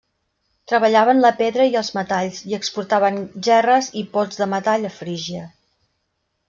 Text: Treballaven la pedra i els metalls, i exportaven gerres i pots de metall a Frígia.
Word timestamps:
Treballaven 0.69 1.19
la 1.25 1.31
pedra 1.41 1.67
i 1.73 1.77
els 1.83 1.93
metalls, 1.99 2.39
i 2.53 2.57
exportaven 2.59 3.23
gerres 3.49 3.93
i 4.03 4.05
pots 4.17 4.43
de 4.43 4.53
metall 4.57 4.91
a 4.93 4.97
Frígia. 5.01 5.49